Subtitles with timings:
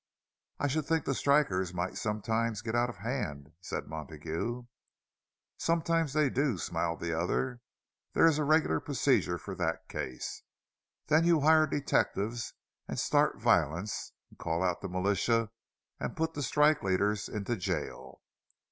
[0.59, 4.63] "I should think the strikers might sometimes get out of hand," said Montague.
[5.59, 7.61] "Sometimes they do," smiled the other.
[8.13, 10.41] "There is a regular procedure for that case.
[11.05, 12.53] Then you hire detectives
[12.87, 15.51] and start violence, and call out the militia
[15.99, 18.21] and put the strike leaders into jail."